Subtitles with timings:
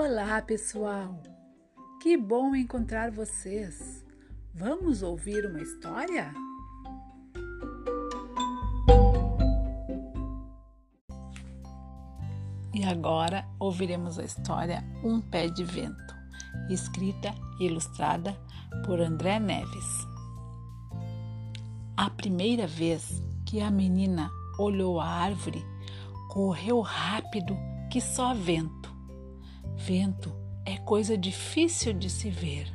[0.00, 1.20] Olá, pessoal!
[2.00, 4.06] Que bom encontrar vocês!
[4.54, 6.32] Vamos ouvir uma história?
[12.72, 16.14] E agora ouviremos a história Um Pé de Vento,
[16.70, 18.38] escrita e ilustrada
[18.86, 20.06] por André Neves.
[21.96, 24.30] A primeira vez que a menina
[24.60, 25.66] olhou a árvore,
[26.28, 27.56] correu rápido
[27.90, 28.77] que só vento.
[29.76, 32.70] Vento é coisa difícil de se ver,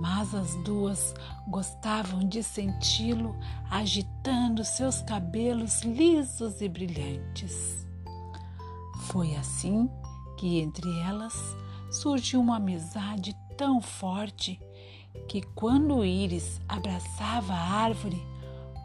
[0.00, 1.14] mas as duas
[1.48, 3.36] gostavam de senti-lo
[3.70, 7.86] agitando seus cabelos lisos e brilhantes.
[9.08, 9.90] Foi assim
[10.38, 11.34] que entre elas
[11.90, 14.60] surgiu uma amizade tão forte
[15.28, 18.24] que quando Íris abraçava a árvore,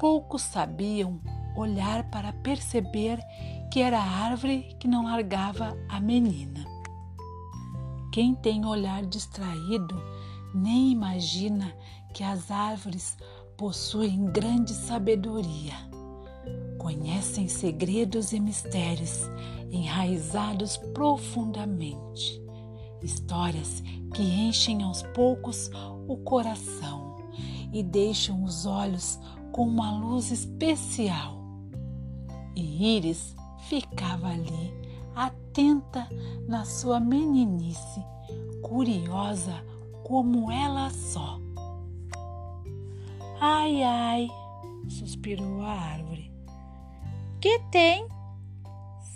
[0.00, 1.20] poucos sabiam
[1.54, 3.18] olhar para perceber
[3.70, 6.73] que era a árvore que não largava a menina.
[8.14, 10.00] Quem tem olhar distraído
[10.54, 11.74] nem imagina
[12.14, 13.16] que as árvores
[13.56, 15.74] possuem grande sabedoria.
[16.78, 19.22] Conhecem segredos e mistérios
[19.68, 22.40] enraizados profundamente.
[23.02, 23.82] Histórias
[24.14, 25.68] que enchem aos poucos
[26.06, 27.16] o coração
[27.72, 29.18] e deixam os olhos
[29.50, 31.42] com uma luz especial.
[32.54, 33.34] E Íris
[33.68, 34.83] ficava ali,
[35.54, 36.08] atenta
[36.48, 38.04] na sua meninice,
[38.60, 39.64] curiosa
[40.02, 41.38] como ela só.
[43.40, 44.28] Ai, ai,
[44.88, 46.32] suspirou a árvore.
[47.40, 48.08] Que tem?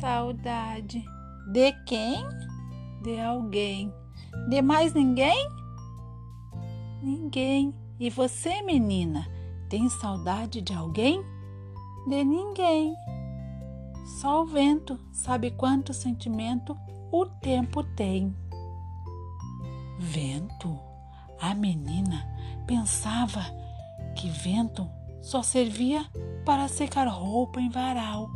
[0.00, 1.04] Saudade.
[1.52, 2.24] De quem?
[3.02, 3.92] De alguém.
[4.48, 5.46] De mais ninguém?
[7.02, 7.74] Ninguém.
[8.00, 9.28] E você, menina,
[9.68, 11.22] tem saudade de alguém?
[12.08, 12.94] De ninguém.
[14.04, 16.76] Só o vento sabe quanto sentimento
[17.10, 18.34] o tempo tem.
[19.98, 20.78] Vento?
[21.40, 22.26] A menina
[22.66, 23.44] pensava
[24.16, 24.88] que vento
[25.20, 26.04] só servia
[26.44, 28.30] para secar roupa em varal,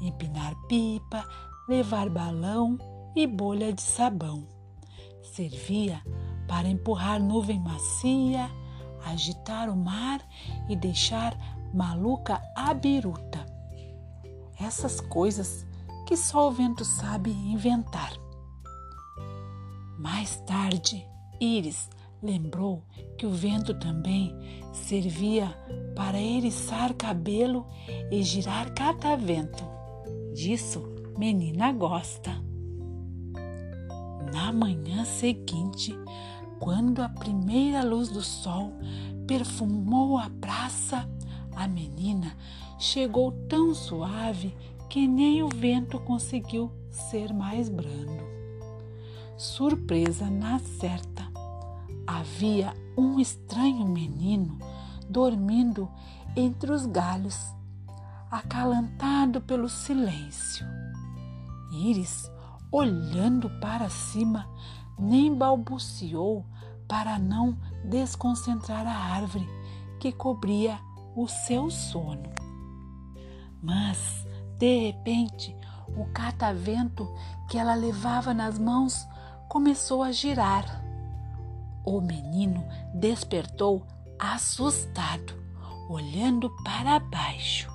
[0.00, 1.24] empinar pipa,
[1.68, 2.78] levar balão
[3.14, 4.46] e bolha de sabão.
[5.22, 6.02] Servia
[6.48, 8.50] para empurrar nuvem macia,
[9.06, 10.20] agitar o mar
[10.68, 11.36] e deixar
[11.72, 13.29] maluca a biruta.
[14.60, 15.66] Essas coisas
[16.06, 18.12] que só o vento sabe inventar.
[19.98, 21.06] Mais tarde,
[21.40, 21.88] Íris
[22.22, 22.82] lembrou
[23.16, 24.34] que o vento também
[24.72, 25.48] servia
[25.96, 27.66] para eriçar cabelo
[28.10, 29.64] e girar catavento.
[30.34, 30.82] Disso,
[31.16, 32.30] menina gosta.
[34.32, 35.94] Na manhã seguinte,
[36.58, 38.72] quando a primeira luz do sol
[39.26, 41.08] perfumou a praça,
[41.54, 42.36] a menina
[42.78, 44.56] chegou tão suave
[44.88, 48.28] que nem o vento conseguiu ser mais brando.
[49.36, 51.30] Surpresa na certa,
[52.06, 54.58] havia um estranho menino
[55.08, 55.88] dormindo
[56.36, 57.38] entre os galhos,
[58.30, 60.66] acalantado pelo silêncio.
[61.72, 62.30] Íris,
[62.70, 64.48] olhando para cima,
[64.98, 66.44] nem balbuciou
[66.86, 69.48] para não desconcentrar a árvore
[69.98, 70.78] que cobria
[71.14, 72.30] o seu sono.
[73.62, 74.26] Mas,
[74.58, 75.56] de repente,
[75.96, 77.08] o catavento
[77.48, 79.06] que ela levava nas mãos
[79.48, 80.84] começou a girar.
[81.84, 83.86] O menino despertou
[84.18, 85.34] assustado,
[85.88, 87.70] olhando para baixo,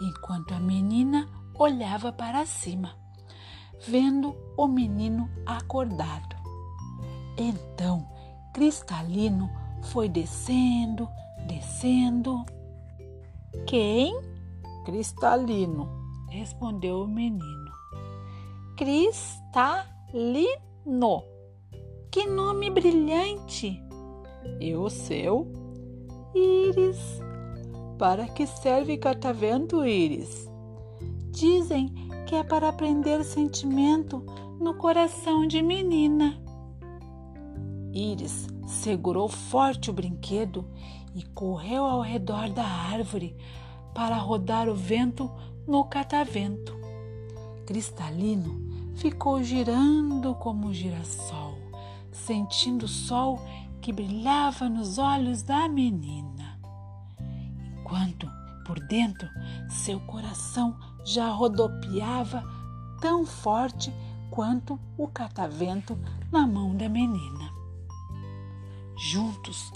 [0.00, 2.96] enquanto a menina olhava para cima,
[3.86, 6.36] vendo o menino acordado.
[7.36, 8.08] Então,
[8.52, 9.48] Cristalino
[9.82, 11.08] foi descendo,
[11.48, 12.44] descendo.
[13.66, 14.14] Quem?
[14.84, 15.88] Cristalino,
[16.28, 17.72] respondeu o menino.
[18.76, 20.44] Cristalino.
[22.10, 23.82] Que nome brilhante!
[24.60, 25.50] E o seu?
[26.34, 27.20] Íris.
[27.98, 30.48] Para que serve catavento, Íris?
[31.30, 31.92] Dizem
[32.26, 34.24] que é para prender sentimento
[34.60, 36.40] no coração de menina.
[37.92, 40.64] Íris segurou forte o brinquedo
[41.14, 43.36] e correu ao redor da árvore
[43.94, 45.30] para rodar o vento
[45.66, 46.76] no catavento.
[47.66, 51.58] Cristalino ficou girando como um girassol,
[52.10, 53.40] sentindo o sol
[53.80, 56.58] que brilhava nos olhos da menina.
[57.80, 58.30] Enquanto,
[58.66, 59.28] por dentro,
[59.68, 62.42] seu coração já rodopiava
[63.00, 63.92] tão forte
[64.30, 65.98] quanto o catavento
[66.30, 67.50] na mão da menina.
[68.96, 69.70] Juntos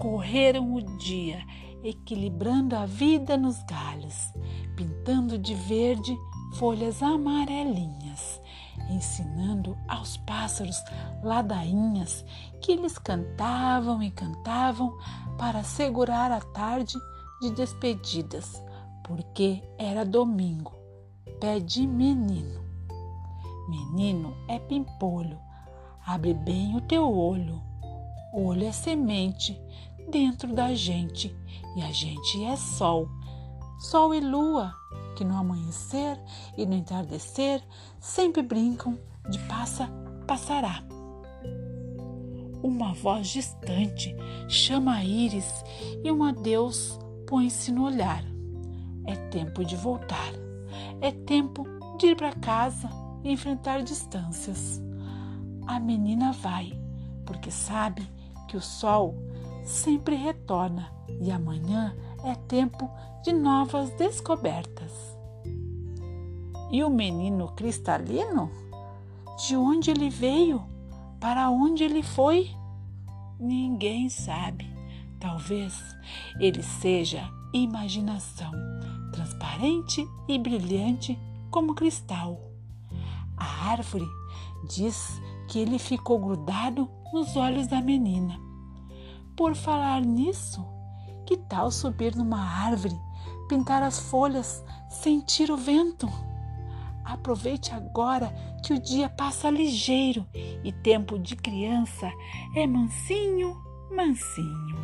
[0.00, 1.46] correram o dia,
[1.84, 4.32] equilibrando a vida nos galhos,
[4.74, 6.16] pintando de verde
[6.54, 8.40] folhas amarelinhas,
[8.88, 10.82] ensinando aos pássaros
[11.22, 12.24] ladainhas
[12.62, 14.96] que eles cantavam e cantavam
[15.36, 16.94] para segurar a tarde
[17.42, 18.60] de despedidas,
[19.04, 20.72] porque era domingo,
[21.38, 22.64] pé de menino.
[23.68, 25.38] Menino é pimpolho,
[26.06, 27.60] abre bem o teu olho.
[28.32, 29.60] Olho é semente
[30.10, 31.34] dentro da gente
[31.76, 33.08] e a gente é sol,
[33.78, 34.74] sol e lua
[35.16, 36.18] que no amanhecer
[36.56, 37.62] e no entardecer
[38.00, 38.98] sempre brincam
[39.28, 39.88] de passa,
[40.26, 40.82] passará.
[42.62, 44.14] Uma voz distante
[44.48, 45.64] chama a íris
[46.02, 48.24] e um adeus põe-se no olhar.
[49.06, 50.32] É tempo de voltar.
[51.00, 51.64] É tempo
[51.98, 52.88] de ir para casa
[53.22, 54.82] e enfrentar distâncias.
[55.66, 56.78] A menina vai,
[57.24, 58.06] porque sabe
[58.48, 59.14] que o sol
[59.64, 62.90] sempre retorna e amanhã é tempo
[63.22, 64.92] de novas descobertas.
[66.70, 68.50] E o menino cristalino?
[69.46, 70.62] De onde ele veio?
[71.18, 72.50] Para onde ele foi?
[73.38, 74.70] Ninguém sabe.
[75.18, 75.74] Talvez
[76.38, 78.52] ele seja imaginação,
[79.12, 81.18] transparente e brilhante
[81.50, 82.40] como cristal.
[83.36, 84.06] A árvore
[84.68, 88.49] diz que ele ficou grudado nos olhos da menina.
[89.40, 90.62] Por falar nisso,
[91.24, 92.94] que tal subir numa árvore,
[93.48, 96.06] pintar as folhas, sentir o vento?
[97.02, 98.30] Aproveite agora
[98.62, 102.12] que o dia passa ligeiro e tempo de criança
[102.54, 103.56] é mansinho,
[103.90, 104.76] mansinho.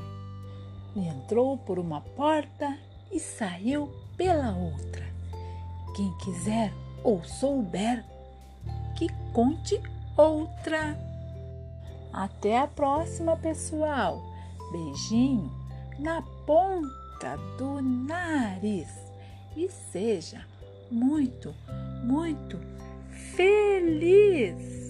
[0.97, 2.79] E entrou por uma porta
[3.13, 5.05] e saiu pela outra.
[5.95, 6.73] Quem quiser
[7.05, 8.03] ou souber,
[8.97, 9.79] que conte
[10.17, 10.99] outra.
[12.11, 14.35] Até a próxima, pessoal.
[14.71, 15.51] Beijinho
[15.99, 18.89] na ponta do nariz
[19.57, 20.45] e seja
[20.91, 21.55] muito,
[22.05, 22.59] muito
[23.35, 24.86] feliz.